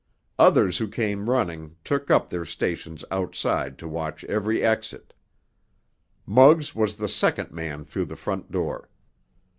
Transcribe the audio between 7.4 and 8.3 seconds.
man through the